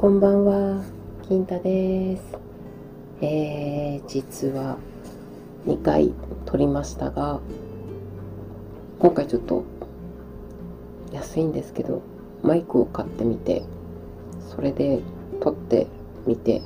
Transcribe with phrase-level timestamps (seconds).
[0.00, 0.82] こんばんは、
[1.28, 2.22] 金太です。
[3.20, 4.78] えー、実は
[5.66, 6.14] 2回
[6.46, 7.38] 撮りましたが、
[8.98, 9.62] 今回ちょっと
[11.12, 12.00] 安いんですけど、
[12.42, 13.62] マイクを買ってみて、
[14.48, 15.02] それで
[15.42, 15.86] 撮って
[16.26, 16.62] みて、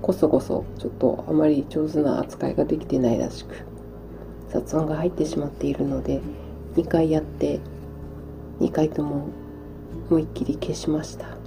[0.00, 3.56] こそこそちょっとあまり上手な扱いができてないらしく、
[4.50, 6.20] 雑音が入ってしまっているので、
[6.76, 7.58] 2回やって、
[8.60, 9.30] 2回とも
[10.08, 11.37] 思いっきり消しました。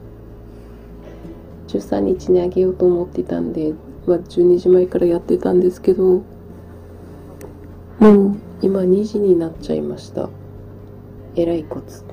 [1.72, 3.74] 13日にあげようと思ってたんで、
[4.06, 6.24] まあ、12時前からやってたんですけど
[8.00, 10.30] もう今2時になっちゃいました。
[11.36, 12.04] えらいコツ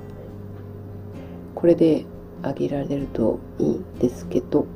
[1.55, 2.05] これで
[2.43, 4.67] あげられるといいんですけど。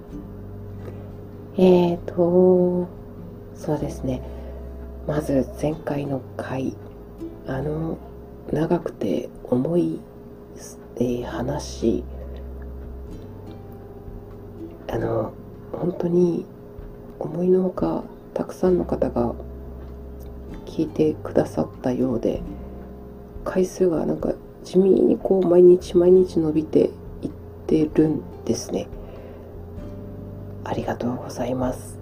[1.56, 2.88] えーと
[3.54, 4.23] そうですね。
[5.06, 6.74] まず前回の回
[7.46, 7.98] あの
[8.51, 10.01] 長くて重い、
[10.96, 12.04] えー話
[14.93, 15.32] あの
[15.73, 16.45] 本当に
[17.18, 18.04] 思いのほか
[18.35, 19.35] たくさんの方が
[20.66, 22.43] 聞いてくださったようで
[23.45, 26.90] 回数がなんか地味にこう毎日毎日伸びて
[27.23, 27.30] いっ
[27.66, 28.87] てるんですね。
[30.63, 31.98] ありがとうございます。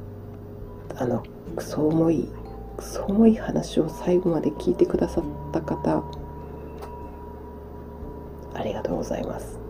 [0.96, 1.22] あの
[1.54, 2.28] クソ重い
[2.76, 6.02] クソ重い話を最後まで聞いてくださった方
[8.52, 9.60] ありがとうございます。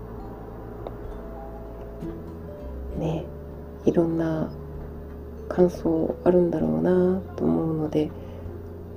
[2.99, 3.25] ね
[3.85, 4.51] いろんな
[5.49, 8.11] 感想あるんだろうなと思うので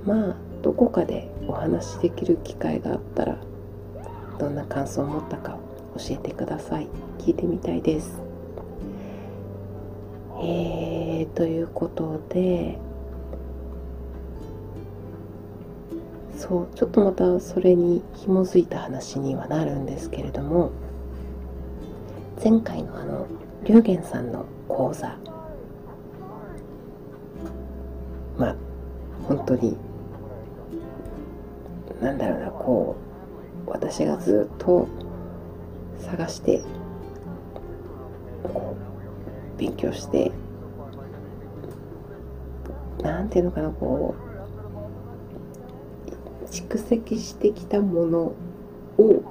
[0.04, 3.38] まあどこかでお話しできる機会があったら
[4.38, 5.58] どんな感想を持ったか
[5.96, 6.88] 教えてください。
[7.18, 8.20] 聞いてみたいです。
[10.42, 12.78] えー、ということで
[16.36, 20.72] そうちょっとまたそれに紐づいた話にはなるんですけれども
[22.42, 23.26] 前回のあの
[23.64, 25.16] 龍玄さんの講座。
[28.36, 28.56] まあ
[29.26, 29.76] 本当に
[32.02, 32.96] なんだろうなこ
[33.66, 34.86] う私がずっと
[35.98, 36.62] 探して
[39.56, 40.30] 勉強して
[43.02, 44.14] なんていうのかなこ
[46.42, 48.18] う蓄積してきたもの
[48.98, 49.22] を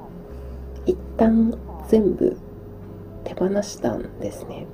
[0.86, 1.54] 一旦
[1.88, 2.36] 全部
[3.24, 4.68] 手放したんですね。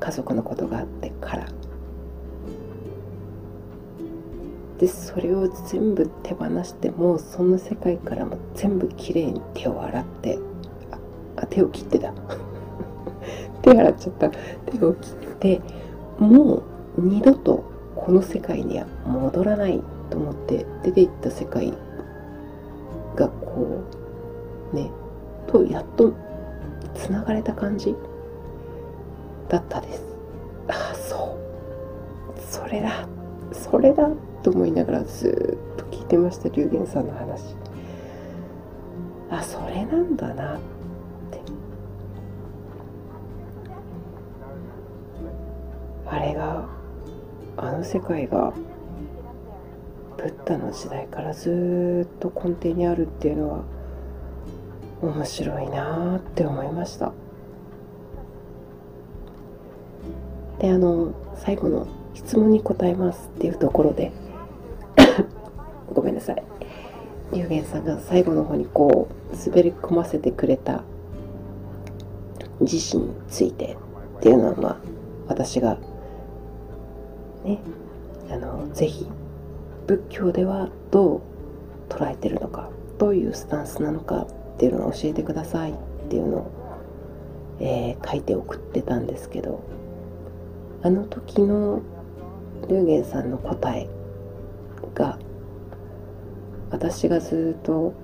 [0.00, 1.48] 家族のことがあってから。
[4.78, 10.40] でそれを全部手放してもうその世界からも全部きれいに手を洗って
[11.36, 12.12] あ手を切ってた。
[13.62, 14.30] 手洗っちゃった。
[14.30, 15.60] 手を切って
[16.18, 16.62] もう
[16.98, 17.62] 二度と
[17.94, 19.80] この世界には戻らない
[20.10, 21.72] と思って出ていった世界
[23.14, 23.84] がこ
[24.72, 24.90] うね
[25.52, 26.14] とやっと
[26.94, 27.94] つながれた感じ
[29.48, 30.04] だったです。
[30.68, 31.38] ああそ
[32.36, 32.40] う。
[32.40, 33.06] それだ。
[33.52, 34.08] それだ
[34.42, 37.54] と思いながらずっと聞いてました龍玄さんの話。
[39.30, 40.60] あそれなんだなっ
[41.30, 41.40] て。
[46.06, 46.66] あれが
[47.58, 48.54] あの世界が
[50.16, 53.64] ブッダの時代からずっと根底にあるっていうのは
[55.02, 57.12] 面白いなって思いました。
[60.60, 64.12] であの最後の質問に答えますっていうところで
[65.92, 66.42] ごめんなさい。
[67.32, 70.82] 龍玄さんが最後の方にこう滑り込ませてくれた
[72.60, 73.76] 自身について
[74.18, 74.76] っていうのはまあ
[75.28, 75.78] 私が
[77.44, 77.58] ね
[78.30, 79.08] あのぜひ
[79.86, 81.20] 仏教ではどう
[81.88, 85.74] 捉えてるのかどういうスタンスなのかっていうのを教えてくださいっ
[86.08, 86.50] ていうのを、
[87.60, 89.62] えー書いて送ってたんですけど
[90.82, 91.80] あの時の
[92.68, 93.88] 龍玄さんの答え
[94.94, 95.18] が
[96.70, 97.94] 私がずっと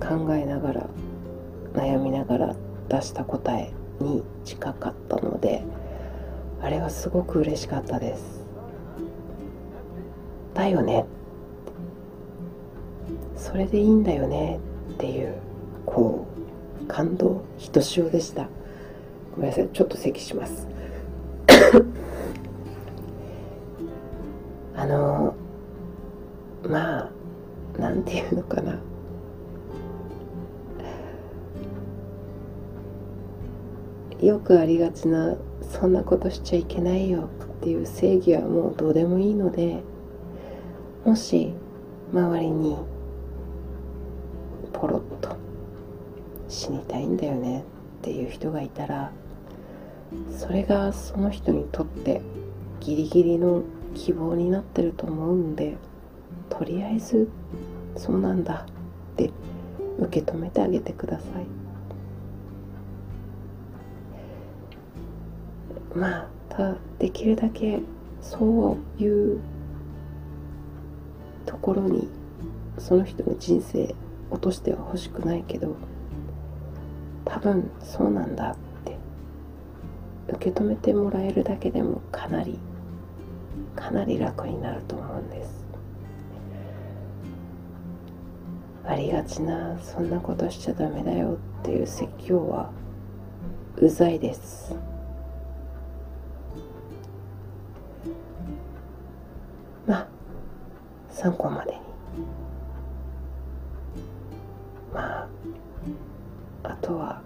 [0.00, 0.86] 考えながら
[1.74, 2.56] 悩みながら
[2.88, 5.62] 出した答えに近かったので
[6.60, 8.44] あれはすごく嬉しかったです。
[10.54, 11.04] だよね。
[13.36, 14.58] それでいいんだよね
[14.94, 15.45] っていう。
[15.86, 16.26] こ
[16.82, 18.48] う感動ひとしおでした。
[19.34, 20.68] ごめんなさいちょっと咳します。
[24.76, 25.34] あの
[26.68, 27.10] まあ
[27.78, 28.78] なんていうのかな。
[34.20, 37.26] よくありがちなそんなことしちゃいけないよっ
[37.60, 39.82] ていう正義はもうどうでもいいので
[41.04, 41.52] もし
[42.12, 42.76] 周りに
[44.72, 45.36] ポロッと
[46.56, 47.62] 死にたいんだよねっ
[48.02, 49.12] ていう人がいたら
[50.30, 52.22] それがその人にとって
[52.80, 53.62] ギリギリの
[53.94, 55.76] 希望になってると思うんで
[56.48, 57.28] とりあえず
[57.96, 59.30] そうなんだって
[59.98, 61.46] 受け止めてあげてください。
[65.94, 67.80] まあたできるだけ
[68.20, 69.40] そういう
[71.46, 72.08] ところに
[72.78, 73.94] その人の人生
[74.30, 75.76] 落としては欲しくないけど
[77.26, 78.96] 多分そうなんだって
[80.28, 82.58] 受け止めてもらえるだけでもかなり
[83.74, 85.66] かなり楽になると思うんです。
[88.86, 92.70] ありがちなそんなことしちゃダメだよっていう説教は
[93.76, 94.74] うざいです。
[99.86, 100.06] まあ
[101.10, 101.85] 参考までに。
[106.66, 107.22] あとは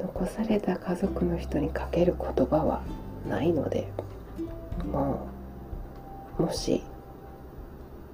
[0.00, 2.82] 残された家族の人にかける言葉は
[3.28, 3.88] ないので
[4.92, 5.28] も
[6.38, 6.82] うもし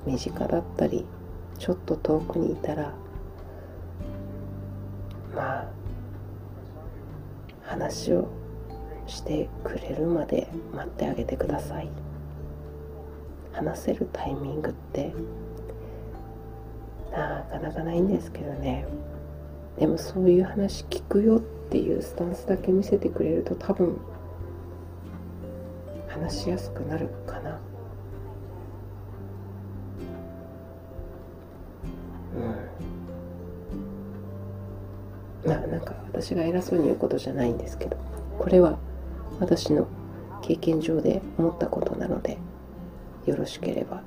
[0.07, 1.05] 身近だったり
[1.59, 2.93] ちょっと遠くにいたら
[5.35, 5.69] まあ
[7.63, 8.29] 話を
[9.07, 11.89] してくれるまで待ってあげてください。
[13.55, 15.13] 話せるタイミングって
[17.13, 18.85] なかなかないんですけどね。
[19.79, 23.99] でもそういう話聞くよっていうスタンスだけ見せてくれると多分
[26.09, 27.59] 話しやすくなるかな。
[35.45, 35.51] うん。
[35.51, 37.97] ななんか私が偉そうに言うことじゃないんですけど
[38.39, 38.79] これは
[39.41, 39.89] 私の
[40.41, 42.39] 経験上で思ったことなので
[43.27, 44.03] よろしければ。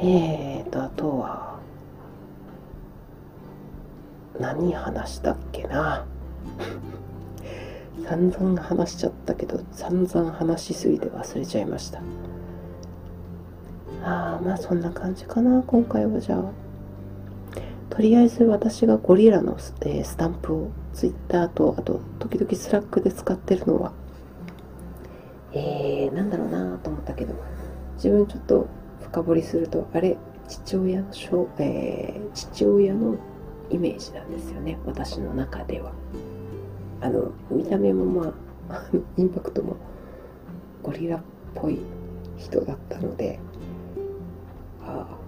[0.00, 1.57] えーとあとは
[4.40, 6.06] 何話したっけな？
[8.06, 12.00] 散々話しちゃったけど散々話しすぎて忘れちゃいました。
[14.02, 16.42] ああまあそんな感じかな今回はじゃあ。
[17.90, 23.92] とりあえず私がゴリラのス,、えー、スタンプをツイッターとあと時々スラックで使ってるのは
[25.52, 27.34] えー、なんだろうなと思ったけど
[27.96, 28.68] 自分ちょっと
[29.00, 33.16] 深掘りするとあれ父親のしょ、えー、父親の
[33.70, 35.92] イメージなんですよね私の中では。
[37.00, 38.34] あの見た目もま
[38.70, 38.84] あ
[39.16, 39.76] インパクトも
[40.82, 41.20] ゴリラっ
[41.54, 41.78] ぽい
[42.36, 43.38] 人だったので
[44.84, 45.18] ああ。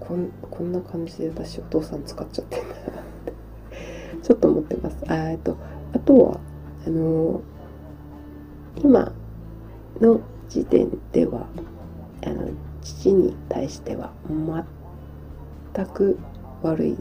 [0.00, 3.32] こんこんな感じで私お父さん使っちゃってんだなって
[4.22, 5.04] ちょっと思ってます。
[5.08, 5.56] あえっと
[5.92, 6.40] あとは
[6.86, 7.40] あの
[8.76, 9.12] 今
[10.00, 11.46] の時点では
[12.24, 12.50] あの
[12.82, 14.12] 父に対しては
[15.76, 16.18] 全く
[16.62, 16.96] 悪い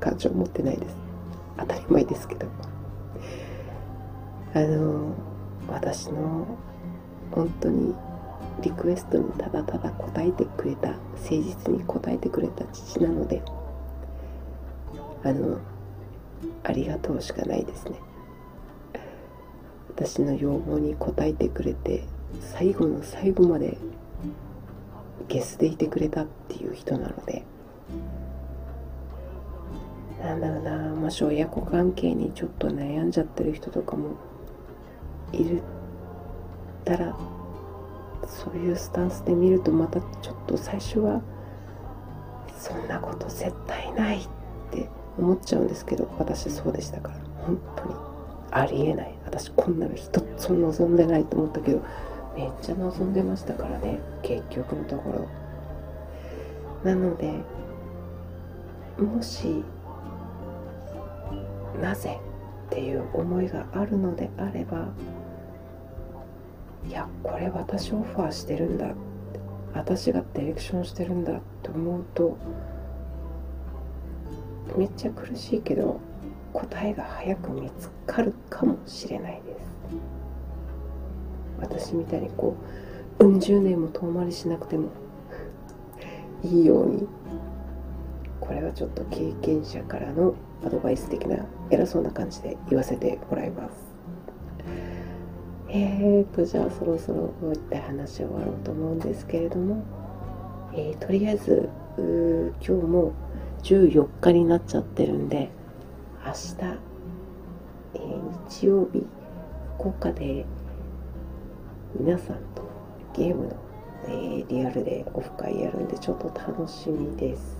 [0.00, 0.96] 感情を持ってないです。
[1.56, 2.46] 当たり前ですけど。
[4.54, 5.12] あの
[5.68, 6.46] 私の
[7.30, 7.94] 本当に
[8.62, 13.42] リクエストにただただ答えてくれた誠実に答えてくれた父なので
[15.22, 15.58] あの
[16.64, 18.00] ありがとうしかないですね。
[19.90, 22.04] 私の要望に応えてくれて
[22.40, 23.76] 最後の最後まで
[25.28, 27.44] ゲスでいてくれたっていう人なので
[30.22, 34.16] なんだろうなもし親子関係にちょっと悩んじゃってる人とかも
[35.32, 35.62] いる
[36.84, 37.16] たら
[38.26, 41.22] そういうスタンスで見るとまたちょっと最初は
[42.58, 44.28] そんなこと絶対ないっ
[44.72, 47.14] て思っちゃうんですけど私そうでしたから
[47.46, 47.94] 本当に
[48.50, 51.82] ありえない私こんなの一つも望んでないと思ったけど
[52.34, 55.28] めっちゃ望んでましたからね結局のとこ
[56.84, 57.32] ろなので
[58.98, 59.64] もし
[61.80, 62.18] なぜ
[62.66, 64.88] っていう思いがあるのであれば
[66.86, 68.92] いやこれ私オファーしてるんだ
[69.74, 72.36] 私がディレクションしてるんだって思うと
[74.76, 76.00] めっちゃ苦しいけど
[76.52, 79.58] 答えが早く見つかるかもしれないです。
[81.60, 82.56] 私みたいにこ
[83.18, 84.88] ううん十年も遠回りしなくても
[86.42, 87.06] いいように
[88.48, 93.74] これはちょっと経験者からのアドバイス的な偉そうな感じで言わせてもらいます。
[95.68, 99.84] えーとじゃあそろそろこういった話終わろうと思うんですけれども、
[100.72, 103.12] えー、とりあえず今日も
[103.64, 105.50] 14日になっちゃってるんで
[106.24, 106.56] 明日、
[107.94, 109.06] えー、日曜日
[109.76, 110.46] 福岡で
[112.00, 112.62] 皆さんと
[113.14, 113.68] ゲームの
[114.06, 117.57] えー、リアルでオフ会やるんでちょっと楽しみです。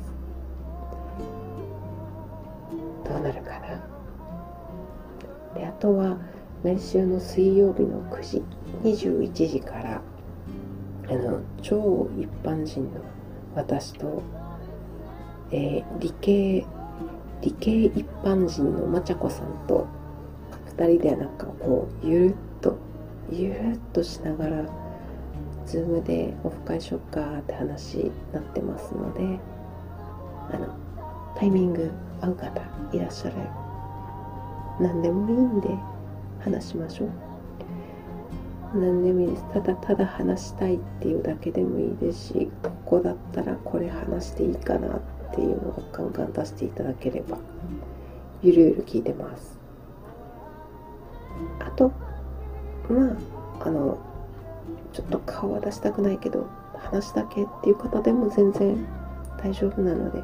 [3.08, 3.98] どうなるかな？
[5.54, 6.18] であとは
[6.62, 8.42] 来週の水曜日の9時
[8.82, 10.02] 21時から
[11.08, 13.00] あの超一般人の
[13.54, 14.22] 私と、
[15.50, 16.66] えー、理系
[17.40, 19.86] 理系一般人のまちゃこさんと
[20.76, 22.76] 2人でなんかこうゆるっと
[23.30, 24.64] ゆるっとしながら
[25.66, 29.40] Zoom でオフ会しよっかって話になってますので
[30.50, 30.77] あの
[31.38, 31.90] タイミング
[32.21, 32.61] 合う方
[32.92, 33.37] いらっしゃる
[34.80, 35.68] 何でもいいんで
[36.40, 37.11] 話しましょう。
[38.75, 39.45] 何でもいいです。
[39.52, 45.00] ただただ話したいっていうだけでもいいですしここだったらこれ話していいかなっ
[45.35, 47.38] ていうのをガンガン出していただければ
[48.42, 49.59] ゆるゆる聞いてます。
[51.61, 51.92] あと
[52.88, 53.16] ま
[53.61, 53.99] ああの
[54.92, 58.87] ちょっと顔は出したくないけど話だけっていう方でも全然
[59.42, 60.23] 大丈夫なので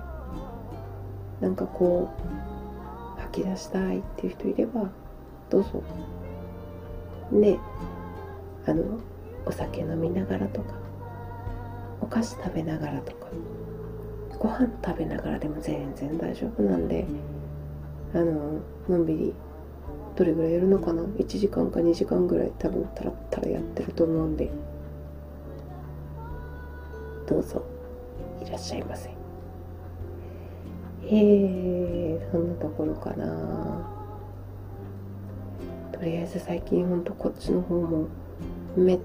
[1.40, 2.10] なんかこ
[3.16, 4.90] う吐き出したいっていう人いれば
[5.50, 5.82] どうぞ。
[7.32, 7.58] ね
[8.66, 8.82] あの
[9.46, 10.74] お酒飲みながらとか
[12.00, 13.26] お菓子食べながらとか
[14.38, 17.06] ご飯食べながらでも全然大丈夫なんで
[18.14, 19.34] あののんびり
[20.16, 24.50] どれぐらいやるのかな？1時間か2時間ぐらい多分たらたらやってると思うんで
[27.26, 27.64] どうぞ。
[28.44, 29.23] いらっしゃいませ。
[31.06, 33.90] えー、そんなところかな。
[35.92, 38.08] とりあえず最近ほんとこっちの方も
[38.76, 38.98] めっ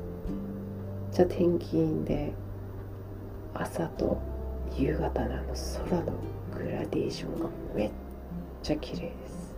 [1.11, 2.33] ちゃ天気いいんで
[3.53, 4.17] 朝と
[4.75, 5.53] 夕方のあの
[5.89, 6.13] 空の
[6.57, 7.91] グラデーションがめっ
[8.63, 9.55] ちゃ綺麗です。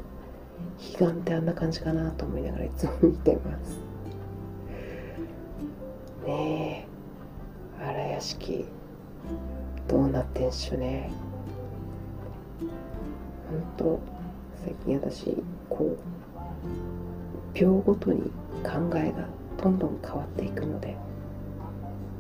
[0.98, 3.78] 彼岸ってあんな感じかなと思いながらいつも見てます。
[6.26, 6.88] ね
[7.80, 8.66] え荒屋敷。
[9.88, 11.12] どうなってんしょね。
[13.52, 14.00] ほんと
[14.64, 15.36] 最近私
[15.70, 16.00] こう
[17.54, 18.22] 秒ごとに
[18.64, 19.28] 考えが
[19.62, 20.96] どんどん変わっていくので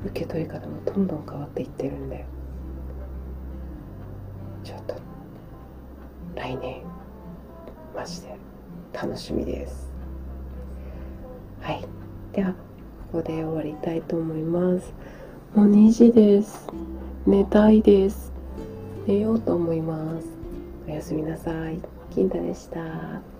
[0.05, 2.25] 受け取り方もどんどん変わっていってるんで
[4.63, 4.95] ちょっと
[6.35, 6.81] 来年
[7.95, 8.35] マジで
[8.93, 9.91] 楽しみです。
[11.61, 11.85] はい。
[12.33, 12.57] ではこ
[13.13, 14.93] こで終わりたいと思います。
[15.55, 16.67] もう2時です。
[17.25, 18.31] 寝たいです。
[19.07, 20.40] 寝ようと思います。
[20.87, 21.79] おやすみなさい。
[22.09, 23.30] 金太でした。